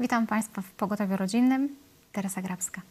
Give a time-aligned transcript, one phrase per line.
[0.00, 1.76] Witam Państwa w Pogotowiu Rodzinnym.
[2.12, 2.82] Teresa Grabska.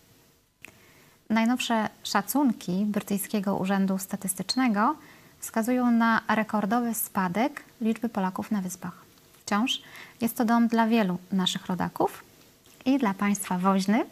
[1.29, 4.95] Najnowsze szacunki Brytyjskiego Urzędu Statystycznego
[5.39, 9.05] wskazują na rekordowy spadek liczby Polaków na Wyspach.
[9.45, 9.81] Wciąż
[10.21, 12.23] jest to dom dla wielu naszych rodaków
[12.85, 14.05] i dla Państwa woźny.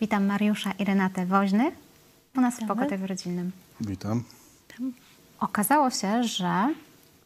[0.00, 1.72] Witam Mariusza i Renatę Woźny
[2.36, 3.52] u nas w Pogotowiu Rodzinnym.
[3.80, 4.24] Witam.
[5.40, 6.74] Okazało się, że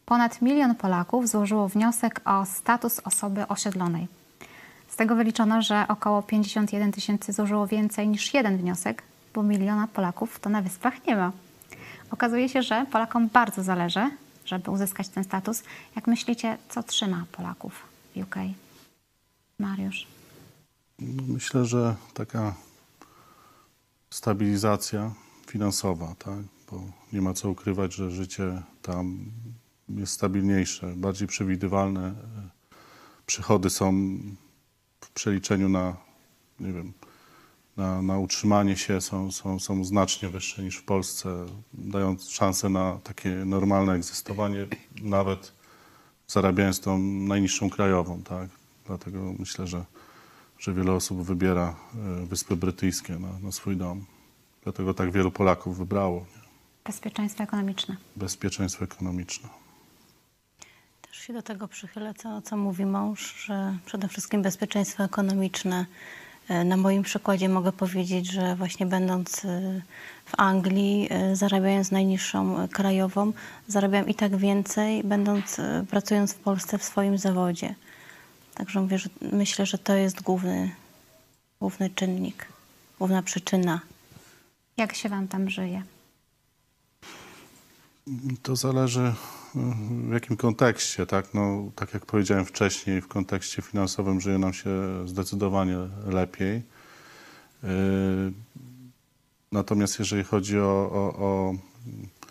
[0.04, 4.08] ponad milion Polaków złożyło wniosek o status osoby osiedlonej.
[4.88, 9.02] Z tego wyliczono, że około 51 tysięcy złożyło więcej niż jeden wniosek,
[9.34, 11.32] bo miliona Polaków to na wyspach nie ma.
[12.10, 14.10] Okazuje się, że Polakom bardzo zależy,
[14.44, 15.62] żeby uzyskać ten status.
[15.96, 17.82] Jak myślicie, co trzyma Polaków
[18.14, 18.36] w UK?
[19.58, 20.06] Mariusz.
[20.98, 22.54] No, myślę, że taka
[24.10, 25.10] stabilizacja
[25.46, 26.38] finansowa, tak?
[26.70, 26.80] bo
[27.12, 29.18] nie ma co ukrywać, że życie tam
[29.88, 32.14] jest stabilniejsze, bardziej przewidywalne.
[33.26, 34.18] Przychody są
[35.16, 35.96] przeliczeniu na,
[36.60, 36.92] nie wiem,
[37.76, 42.98] na, na utrzymanie się są, są, są znacznie wyższe niż w Polsce, dając szansę na
[43.04, 44.66] takie normalne egzystowanie,
[45.02, 45.52] nawet
[46.28, 48.22] zarabiając tą najniższą krajową.
[48.22, 48.48] Tak?
[48.86, 49.84] Dlatego myślę, że,
[50.58, 51.74] że wiele osób wybiera
[52.22, 54.04] e, Wyspy Brytyjskie na, na swój dom.
[54.64, 56.42] Dlatego tak wielu Polaków wybrało nie?
[56.84, 57.96] Bezpieczeństwo ekonomiczne.
[58.16, 59.48] bezpieczeństwo ekonomiczne.
[61.26, 65.86] Się do tego przychylę, co, co mówi mąż, że przede wszystkim bezpieczeństwo ekonomiczne.
[66.48, 69.82] E, Na moim przykładzie mogę powiedzieć, że właśnie będąc e,
[70.24, 73.32] w Anglii, e, zarabiając najniższą krajową,
[73.68, 75.60] zarabiam i tak więcej, będąc,
[75.90, 77.74] pracując w Polsce w swoim zawodzie.
[78.54, 80.70] Także mówię, że myślę, że to jest główny,
[81.60, 82.46] główny czynnik,
[82.98, 83.80] główna przyczyna.
[84.76, 85.82] Jak się Wam tam żyje?
[88.42, 89.14] To zależy
[90.08, 91.34] w jakim kontekście, tak?
[91.34, 94.70] No, tak jak powiedziałem wcześniej, w kontekście finansowym żyje nam się
[95.06, 96.62] zdecydowanie lepiej.
[97.64, 98.32] Y,
[99.52, 101.54] Natomiast jeżeli chodzi o, o, o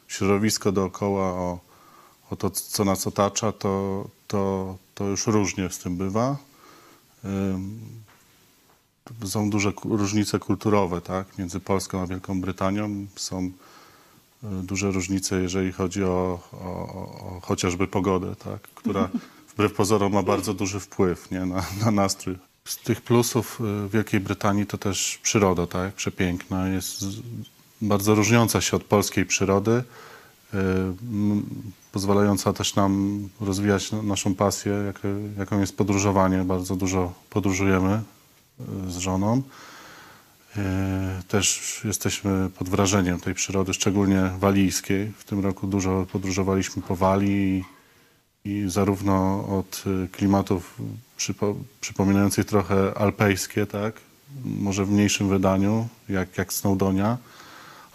[0.08, 1.60] środowisko dookoła, o,
[2.30, 6.38] o to, co nas otacza, to, to, to już różnie z tym bywa.
[9.24, 11.38] Y, Są duże różnice kulturowe, tak?
[11.38, 13.06] Między Polską a Wielką Brytanią.
[13.16, 13.52] Są
[14.44, 18.62] duże różnice, jeżeli chodzi o, o, o chociażby pogodę, tak?
[18.62, 19.10] która
[19.54, 21.46] wbrew pozorom ma bardzo duży wpływ nie?
[21.46, 22.36] Na, na nastrój.
[22.66, 25.94] Z tych plusów y, Wielkiej Brytanii to też przyroda, tak?
[25.94, 27.06] przepiękna, jest
[27.82, 29.84] bardzo różniąca się od polskiej przyrody,
[30.54, 30.58] y,
[31.92, 35.00] pozwalająca też nam rozwijać na- naszą pasję, jak,
[35.38, 36.44] jaką jest podróżowanie.
[36.44, 38.02] Bardzo dużo podróżujemy
[38.88, 39.42] y, z żoną.
[40.58, 45.12] E, Też jesteśmy pod wrażeniem tej przyrody, szczególnie walijskiej.
[45.18, 47.64] W tym roku dużo podróżowaliśmy po Walii
[48.46, 50.78] i, i zarówno od e, klimatów
[51.18, 53.96] przypo, przypominających trochę alpejskie, tak,
[54.46, 57.18] może w mniejszym wydaniu, jak, jak Snowdonia,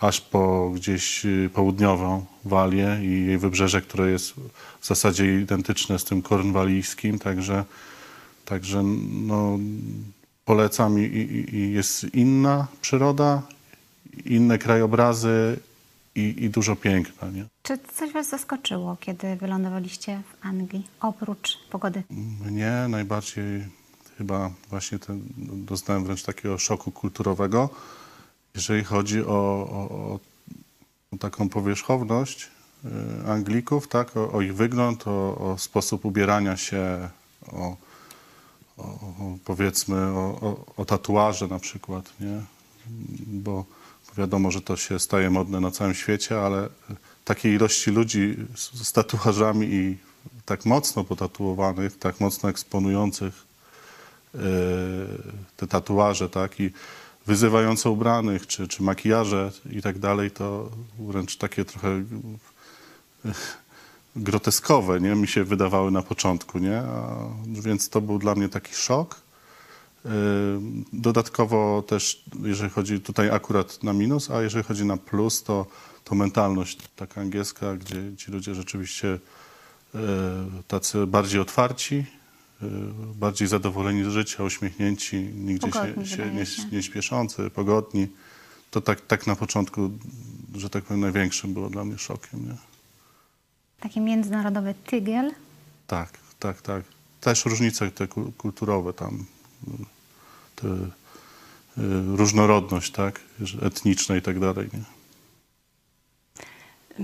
[0.00, 4.34] aż po gdzieś e, południową Walię i jej wybrzeże, które jest
[4.81, 7.65] w zasadzie identyczne z tym kornwalijskim, także,
[8.44, 9.59] także no,
[10.50, 13.43] polecam i, i, i jest inna przyroda,
[14.25, 15.59] inne krajobrazy
[16.15, 17.31] i, i dużo piękna.
[17.31, 17.44] Nie?
[17.62, 22.03] Czy coś Was zaskoczyło, kiedy wylądowaliście w Anglii, oprócz pogody?
[22.50, 23.65] Mnie najbardziej
[24.19, 25.22] chyba właśnie ten,
[25.71, 27.69] doznałem wręcz takiego szoku kulturowego,
[28.55, 29.33] jeżeli chodzi o,
[29.78, 30.19] o,
[31.12, 32.50] o, taką powierzchowność
[32.84, 32.89] y,
[33.28, 34.16] Anglików, tak?
[34.16, 37.09] o, o ich wygląd, o, o sposób ubierania się,
[37.53, 37.77] o,
[38.81, 42.43] o, o powiedzmy o, o, tatuaże na przykład, nie?
[43.27, 43.65] Bo
[44.16, 46.69] wiadomo, że to się staje modne na całym świecie, ale
[47.25, 49.99] takiej ilości ludzi z, z tatuażami i
[50.45, 53.34] tak mocno potatuowanych, tak mocno eksponujących
[54.34, 54.39] e,
[55.57, 56.71] te tatuaże, tak, i
[57.27, 61.89] wyzywająco ubranych, czy, czy makijaże i tak dalej, to wręcz takie trochę
[64.16, 65.15] groteskowe, nie?
[65.15, 66.78] Mi się wydawały na początku, nie?
[66.78, 67.16] A,
[67.47, 69.21] więc to był dla mnie taki szok.
[70.92, 75.66] Dodatkowo też, jeżeli chodzi tutaj akurat na minus, a jeżeli chodzi na plus, to,
[76.04, 79.18] to mentalność taka angielska, gdzie ci ludzie rzeczywiście
[79.95, 80.01] yy,
[80.68, 82.04] tacy bardziej otwarci,
[82.63, 82.68] yy,
[83.15, 88.09] bardziej zadowoleni z życia, uśmiechnięci, nigdzie Pogodni, się, się, nie, nie śpieszący, pogodni.
[88.71, 89.91] To tak, tak na początku,
[90.54, 92.47] że tak powiem, największym było dla mnie szokiem.
[92.48, 92.70] Nie?
[93.80, 95.32] Taki międzynarodowy tygiel.
[95.86, 96.82] Tak, tak, tak.
[97.21, 99.24] Też różnice te ku- kulturowe tam,
[100.56, 103.21] te, y, różnorodność, tak,
[103.62, 104.80] etniczna i tak dalej, nie?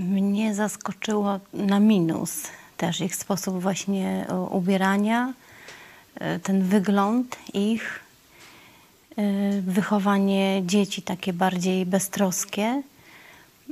[0.01, 2.31] Mnie zaskoczyło na minus
[2.77, 5.33] też ich sposób właśnie e, ubierania.
[6.15, 7.99] e, ten wygląd ich,
[9.17, 9.21] e,
[9.61, 12.83] wychowanie dzieci takie bardziej beztroskie.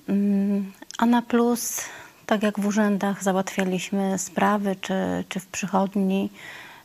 [0.10, 1.82] Mm, A na plus,
[2.26, 4.94] tak jak w urzędach załatwialiśmy sprawy, czy,
[5.30, 6.30] czy w przychodni,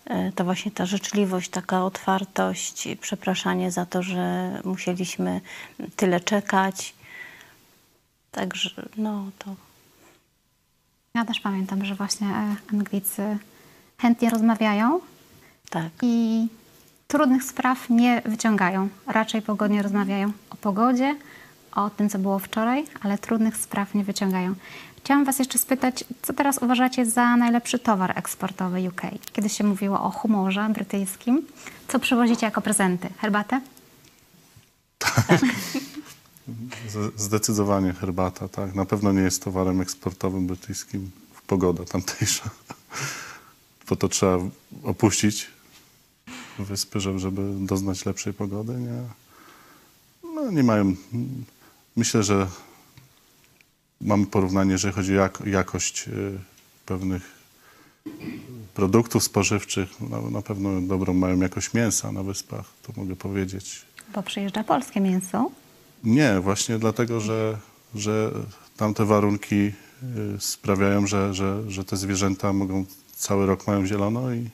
[0.05, 5.41] e, to właśnie ta życzliwość, taka otwartość, i przepraszanie za to, że musieliśmy
[5.97, 6.95] tyle czekać.
[8.31, 9.55] Także no to
[11.15, 13.39] Ja też pamiętam, że właśnie e, Anglicy
[13.99, 15.01] chętnie rozmawiają
[15.71, 15.91] tak.
[16.03, 16.49] i
[17.09, 18.89] trudnych spraw nie wyciągają.
[19.07, 21.17] Raczej pogodnie rozmawiają o pogodzie,
[21.75, 24.55] o tym, co było wczoraj, ale trudnych spraw nie wyciągają.
[25.05, 29.01] Chciałam Was jeszcze spytać, co teraz uważacie za najlepszy towar eksportowy UK?
[29.33, 31.47] Kiedyś się mówiło o humorze brytyjskim.
[31.89, 33.09] Co przywozicie jako prezenty?
[33.19, 33.61] Herbatę?
[36.89, 38.75] Z- Zdecydowanie herbata, tak.
[38.75, 41.11] Na pewno nie jest towarem eksportowym brytyjskim
[41.47, 42.51] pogoda tamtejsza.
[43.89, 44.39] Bo to trzeba
[44.85, 45.47] opuścić
[46.59, 48.73] wyspy, żeby doznać lepszej pogody.
[48.73, 49.03] Nie,
[50.35, 50.95] no, nie mają.
[51.97, 52.47] Myślę, że
[54.01, 56.39] mamy porównanie, jeżeli chodzi o jak, jakość y,
[56.87, 57.41] pewnych
[58.75, 60.01] produktów spożywczych.
[60.01, 63.83] Na, na pewno dobrą mają jakość mięsa na wyspach, to mogę powiedzieć.
[64.15, 65.51] Bo przyjeżdża polskie mięso.
[66.05, 67.59] Nie, właśnie dlatego, że,
[67.95, 68.31] że
[68.77, 69.73] tamte warunki y,
[70.39, 72.85] sprawiają, że, że, że te zwierzęta mogą
[73.17, 74.51] cały rok mają zielono i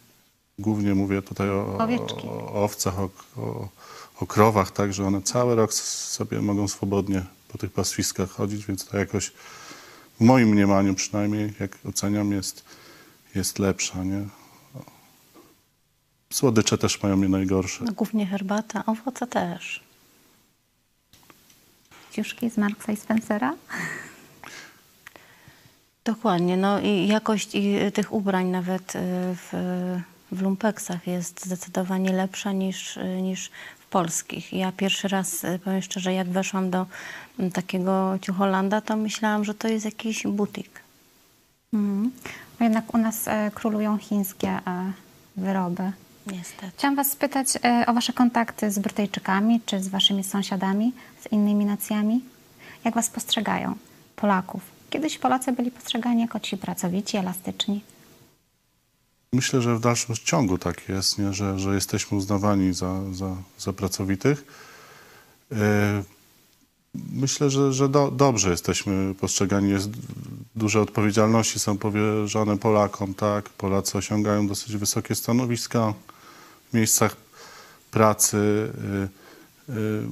[0.58, 3.68] głównie mówię tutaj o, o, o owcach, o, o,
[4.20, 7.22] o krowach, tak, że one cały rok sobie mogą swobodnie
[7.56, 9.32] po tych pastwiskach chodzić, więc to jakoś
[10.20, 12.64] w moim mniemaniu przynajmniej, jak oceniam, jest,
[13.34, 14.24] jest lepsza, nie?
[16.32, 17.84] Słodycze też mają nie najgorsze.
[17.84, 19.80] No, głównie herbata, owoce też.
[22.12, 23.54] Ciuszki z Marksa i Spencera.
[26.04, 28.98] Dokładnie, no i jakość i tych ubrań nawet y,
[29.34, 29.52] w,
[30.32, 34.52] w lumpeksach jest zdecydowanie lepsza niż, y, niż w polskich.
[34.52, 36.86] Ja pierwszy raz, y, powiem szczerze, jak weszłam do
[37.38, 40.70] mm, takiego ciucholanda, to myślałam, że to jest jakiś butik.
[42.58, 44.92] Bo jednak u nas e, królują chińskie e,
[45.36, 45.92] wyroby.
[46.26, 46.72] Niestety.
[46.76, 51.64] Chciałam Was spytać e, o Wasze kontakty z Brytyjczykami, czy z Waszymi sąsiadami, z innymi
[51.64, 52.20] nacjami.
[52.84, 53.74] Jak Was postrzegają,
[54.16, 54.62] Polaków?
[54.90, 57.80] Kiedyś Polacy byli postrzegani jako ci pracowici, elastyczni.
[59.32, 61.32] Myślę, że w dalszym ciągu tak jest, nie?
[61.32, 64.44] Że, że jesteśmy uznawani za, za, za pracowitych.
[65.52, 66.02] E,
[67.12, 69.70] Myślę, że, że do, dobrze jesteśmy postrzegani.
[69.70, 69.90] Jest
[70.56, 73.48] duże odpowiedzialności są powierzone Polakom, tak?
[73.48, 75.94] Polacy osiągają dosyć wysokie stanowiska
[76.70, 77.16] w miejscach
[77.90, 78.36] pracy.
[79.68, 80.02] y, y,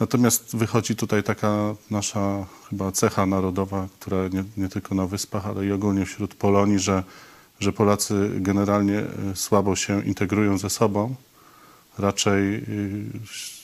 [0.00, 5.66] Natomiast wychodzi tutaj taka nasza chyba cecha narodowa, która nie, nie tylko na Wyspach, ale
[5.66, 7.02] i ogólnie wśród Polonii, że,
[7.60, 8.98] że Polacy generalnie
[9.32, 11.14] y, słabo się integrują ze sobą.
[11.98, 13.04] Raczej y,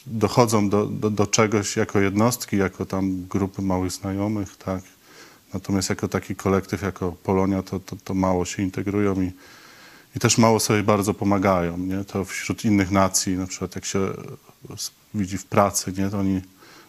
[0.07, 4.83] dochodzą do, do, do czegoś jako jednostki, jako tam grupy małych znajomych, tak.
[5.55, 9.33] Natomiast jako taki kolektyw, jako Polonia, to, to, to mało się integrują i,
[10.17, 12.05] i też mało sobie bardzo pomagają, nie?
[12.05, 13.99] To wśród innych nacji, na przykład jak się
[14.71, 16.11] s- widzi w pracy, nie?
[16.11, 16.41] To oni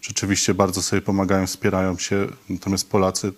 [0.01, 3.33] rzeczywiście bardzo sobie pomagają, wspierają się, natomiast Polacy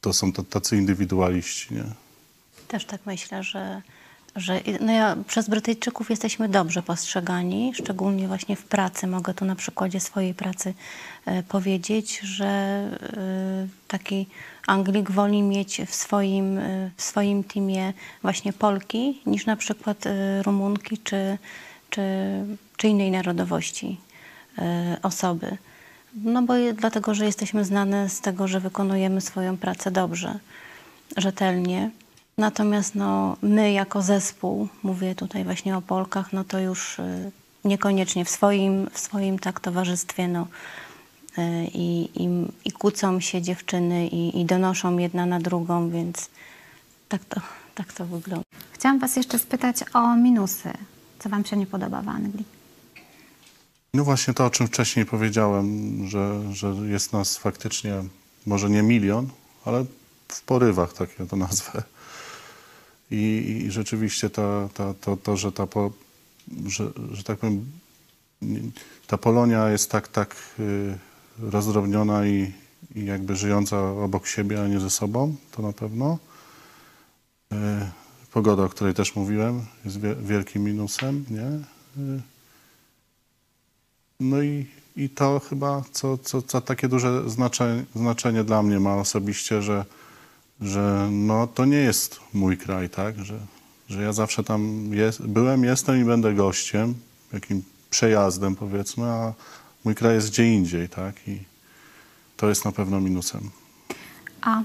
[0.00, 1.84] to są tacy indywidualiści, nie?
[2.74, 3.82] Też tak myślę, że,
[4.36, 9.06] że no ja, przez Brytyjczyków jesteśmy dobrze postrzegani, szczególnie właśnie w pracy.
[9.06, 10.74] Mogę tu na przykładzie swojej pracy
[11.26, 12.88] e, powiedzieć, że e,
[13.88, 14.26] taki
[14.66, 20.04] Anglik woli mieć w swoim, e, w swoim teamie właśnie Polki niż na przykład
[20.42, 21.38] Rumunki czy,
[21.90, 22.02] czy,
[22.76, 24.00] czy innej narodowości
[25.02, 25.56] osoby.
[26.14, 30.38] No bo dlatego, że jesteśmy znane z tego, że wykonujemy swoją pracę dobrze,
[31.16, 31.90] rzetelnie.
[32.38, 37.30] Natomiast no, my jako zespół, mówię tutaj właśnie o Polkach, no to już y,
[37.64, 40.46] niekoniecznie w swoim, w swoim tak towarzystwie, no
[41.38, 41.42] y,
[41.74, 42.28] i, i,
[42.64, 46.30] i kłócą się dziewczyny i, i donoszą jedna na drugą, więc
[47.08, 47.40] tak to,
[47.74, 48.44] tak to wygląda.
[48.72, 50.70] Chciałam Was jeszcze spytać o minusy.
[51.18, 52.44] Co Wam się nie podoba w Anglii?
[53.94, 57.94] No właśnie to, o czym wcześniej powiedziałem, że, że jest nas faktycznie
[58.46, 59.28] może nie milion,
[59.64, 59.84] ale
[60.28, 61.82] w porywach, tak ja to nazwę.
[63.10, 65.90] I, i rzeczywiście ta, ta, to, to, że ta, po,
[66.66, 67.72] że, że tak powiem,
[69.06, 70.98] ta Polonia jest tak, tak y,
[71.38, 72.52] rozdrobniona i,
[72.94, 76.18] i jakby żyjąca obok siebie, a nie ze sobą, to na pewno.
[77.52, 77.56] Y,
[78.32, 81.46] Pogoda, o której też mówiłem, jest wie, wielkim minusem, nie?
[82.02, 82.22] Y,
[84.20, 88.96] no i, i to chyba, co, co, co takie duże znaczenie, znaczenie dla mnie ma
[88.96, 89.84] osobiście, że,
[90.60, 93.24] że no, to nie jest mój kraj, tak?
[93.24, 93.38] Że,
[93.88, 96.94] że ja zawsze tam jest, byłem, jestem i będę gościem,
[97.32, 99.32] jakim przejazdem powiedzmy, a
[99.84, 101.28] mój kraj jest gdzie indziej, tak?
[101.28, 101.42] I
[102.36, 103.50] to jest na pewno minusem.
[104.40, 104.62] A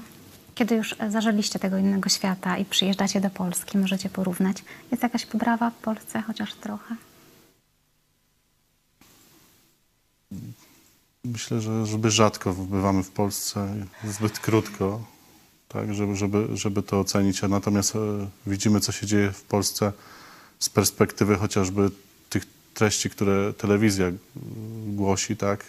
[0.54, 5.70] kiedy już zażyliście tego innego świata i przyjeżdżacie do Polski, możecie porównać, jest jakaś poprawa
[5.70, 6.96] w Polsce, chociaż trochę?
[11.24, 15.04] Myślę, że żeby rzadko bywamy w Polsce, zbyt krótko,
[15.72, 17.44] tak, żeby, żeby, żeby to ocenić.
[17.44, 17.98] A natomiast e,
[18.46, 19.92] widzimy, co się dzieje w Polsce
[20.58, 21.90] z perspektywy chociażby
[22.30, 24.06] tych treści, które telewizja
[24.86, 25.64] głosi, tak,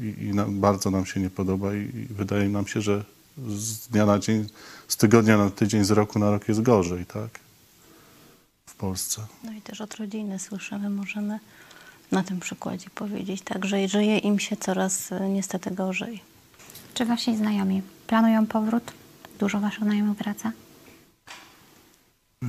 [0.00, 3.04] i, i nam, bardzo nam się nie podoba i, i wydaje nam się, że
[3.46, 4.46] z dnia na dzień,
[4.88, 7.40] z tygodnia na tydzień, z roku na rok jest gorzej, tak,
[8.66, 9.26] w Polsce.
[9.44, 11.38] No i też od rodziny słyszymy, możemy
[12.12, 16.20] na tym przykładzie powiedzieć, tak, że żyje im się coraz e, niestety gorzej.
[16.94, 18.97] Czy wasi znajomi planują powrót?
[19.38, 20.52] Dużo waszych znajomych wraca?
[22.42, 22.46] Y,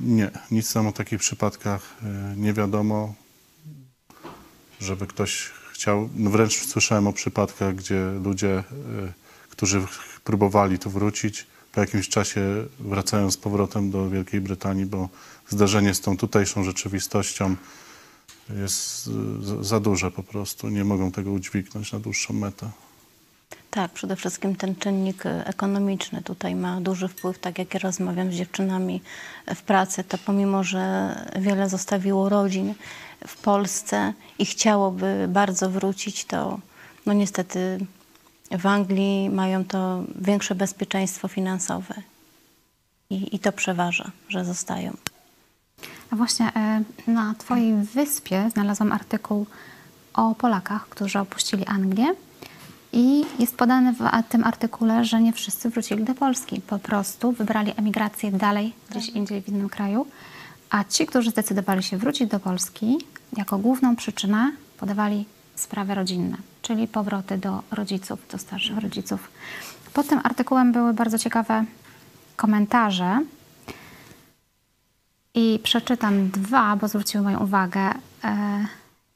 [0.00, 3.14] Nie, nic nam o takich przypadkach y, nie wiadomo,
[4.80, 6.08] żeby ktoś chciał.
[6.16, 8.62] No wręcz słyszałem o przypadkach, gdzie ludzie, y,
[9.50, 9.86] którzy
[10.24, 12.40] próbowali tu wrócić, po jakimś czasie
[12.78, 15.08] wracają z powrotem do Wielkiej Brytanii, bo
[15.48, 17.56] zdarzenie z tą tutejszą rzeczywistością
[18.50, 19.10] jest
[19.60, 20.68] za duże po prostu.
[20.68, 22.70] Nie mogą tego udźwignąć na dłuższą metę.
[23.74, 27.38] Tak, przede wszystkim ten czynnik e, ekonomiczny tutaj ma duży wpływ.
[27.38, 29.02] Tak jak ja rozmawiam z dziewczynami
[29.46, 32.74] e, w pracy, to pomimo, że wiele zostawiło rodzin
[33.26, 36.58] w Polsce i chciałoby bardzo wrócić, to
[37.06, 37.86] no niestety
[38.50, 41.94] w Anglii mają to większe bezpieczeństwo finansowe.
[43.10, 44.96] I, i to przeważa, że zostają.
[46.10, 49.46] A właśnie e, na Twojej wyspie znalazłam artykuł
[50.14, 52.14] o Polakach, którzy opuścili Anglię.
[52.92, 56.60] I jest podane w tym artykule, że nie wszyscy wrócili do Polski.
[56.60, 60.06] Po prostu wybrali emigrację dalej, gdzieś indziej w innym kraju.
[60.70, 62.98] A ci, którzy zdecydowali się wrócić do Polski,
[63.36, 69.30] jako główną przyczynę podawali sprawy rodzinne, czyli powroty do rodziców, do starszych rodziców.
[69.92, 71.64] Pod tym artykułem były bardzo ciekawe
[72.36, 73.20] komentarze.
[75.34, 77.90] I przeczytam dwa, bo zwróciły moją uwagę.
[78.24, 78.66] E,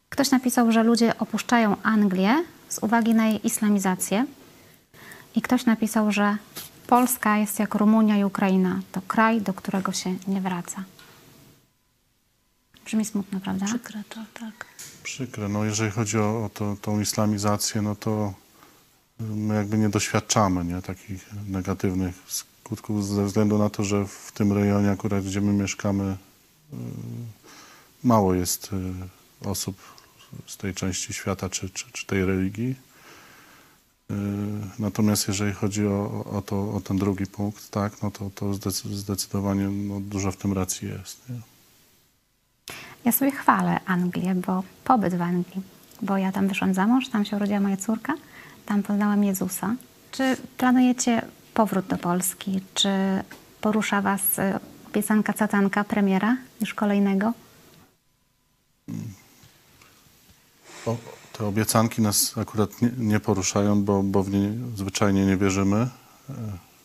[0.08, 4.26] Ktoś napisał, że ludzie opuszczają Anglię z uwagi na jej islamizację.
[5.34, 6.36] I ktoś napisał, że
[6.86, 8.80] Polska jest jak Rumunia i Ukraina.
[8.92, 10.84] To kraj, do którego się nie wraca.
[12.84, 13.66] Brzmi smutno, prawda?
[13.66, 14.66] Przykre to, tak.
[15.02, 15.48] Przykre.
[15.48, 18.34] No, jeżeli chodzi o, o to, tą islamizację, no to
[19.20, 24.32] y, my jakby nie doświadczamy nie, takich negatywnych skutków ze względu na to, że w
[24.34, 26.16] tym rejonie akurat, gdzie my mieszkamy,
[26.72, 26.76] y,
[28.04, 29.76] mało jest y, osób
[30.46, 32.74] z tej części świata czy, czy, czy tej religii.
[34.10, 34.14] Y,
[34.78, 38.94] Natomiast jeżeli chodzi o, o, to, o ten drugi punkt, tak, no to, to zdecy-
[38.94, 41.28] zdecydowanie no, dużo w tym racji jest.
[41.28, 41.36] Nie?
[43.04, 45.62] Ja sobie chwalę Anglię, bo pobyt w Anglii,
[46.02, 48.14] bo ja tam wyszłam za mąż, tam się urodziła moja córka,
[48.66, 49.74] tam poznałam Jezusa.
[50.10, 51.22] Czy planujecie
[51.54, 52.60] powrót do Polski?
[52.74, 52.88] Czy
[53.60, 54.42] porusza Was y,
[54.88, 57.32] obiecanka catanka premiera już kolejnego?
[61.32, 65.76] Te obiecanki nas akurat nie, nie poruszają, bo, bo w nie zwyczajnie nie wierzymy.
[65.76, 65.88] E,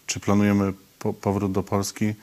[0.06, 2.06] Czy planujemy po, powrót do Polski?
[2.06, 2.14] E,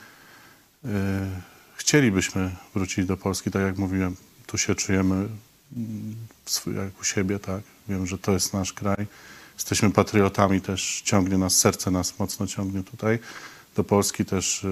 [1.76, 4.16] Chcielibyśmy wrócić do Polski, tak jak mówiłem.
[4.46, 6.16] Tu się czujemy mm,
[6.46, 7.62] swój- jak u siebie, tak?
[7.88, 9.06] Wiem, że to jest nasz kraj.
[9.54, 13.18] Jesteśmy patriotami też, ciągnie nas, serce nas mocno ciągnie tutaj.
[13.76, 14.68] Do Polski też e,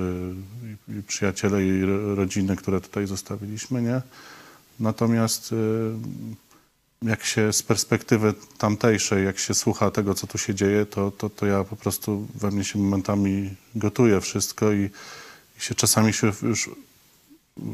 [0.99, 4.03] i, przyjaciele i ro- rodziny, które tutaj zostawiliśmy, nie?
[4.81, 5.55] Natomiast
[7.03, 11.31] jak się z perspektywy tamtejszej, jak się słucha tego, co tu się dzieje, to, to,
[11.31, 14.91] to ja po prostu we mnie się momentami gotuje wszystko i,
[15.59, 16.71] i się czasami się już,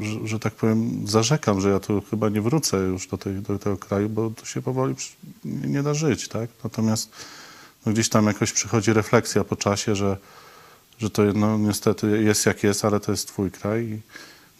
[0.01, 3.59] że, że tak powiem, zarzekam, że ja tu chyba nie wrócę już do, tej, do
[3.59, 4.95] tego kraju, bo tu się powoli
[5.45, 6.49] nie, nie da żyć, tak?
[6.63, 7.11] Natomiast
[7.85, 10.17] no, gdzieś tam jakoś przychodzi refleksja po czasie, że,
[10.99, 14.01] że to no, niestety jest jak jest, ale to jest twój kraj i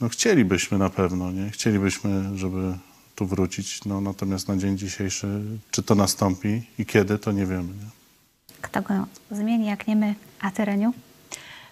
[0.02, 1.50] no, chcielibyśmy na pewno, nie?
[1.50, 2.78] Chcielibyśmy, żeby
[3.16, 5.42] tu wrócić, no, natomiast na dzień dzisiejszy,
[5.72, 7.90] czy to nastąpi i kiedy, to nie wiemy, nie?
[8.62, 8.94] Kto go
[9.32, 10.94] zmieni, jak nie my, a Tereniu?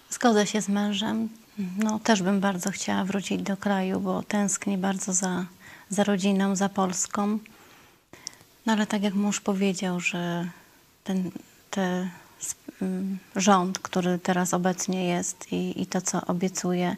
[0.10, 1.30] Zgodzę się z mężem.
[1.78, 5.46] No, też bym bardzo chciała wrócić do kraju, bo tęsknię bardzo za,
[5.90, 7.40] za rodziną, za Polską.
[8.66, 10.50] No ale tak jak mąż powiedział, że
[11.04, 11.32] ten
[11.72, 12.10] te,
[12.82, 16.96] mm, rząd, który teraz obecnie jest i, i to, co obiecuje,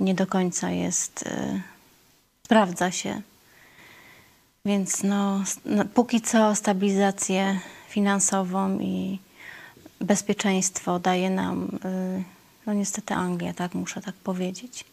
[0.00, 1.62] nie do końca jest, y,
[2.44, 3.22] sprawdza się.
[4.66, 9.18] Więc no, no, póki co stabilizację finansową i
[10.00, 12.24] bezpieczeństwo daje nam, y,
[12.66, 14.84] no niestety Anglia, tak muszę tak powiedzieć.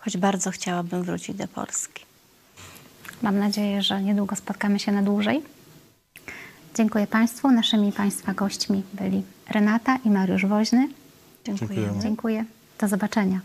[0.00, 2.04] choć bardzo chciałabym wrócić do Polski.
[3.22, 5.42] Mam nadzieję, że niedługo spotkamy się na dłużej.
[6.74, 7.50] Dziękuję Państwu.
[7.50, 10.88] Naszymi Państwa gośćmi byli Renata i Mariusz Woźny.
[11.44, 12.02] Dziękujemy.
[12.02, 12.44] Dziękuję.
[12.80, 13.40] Do zobaczenia.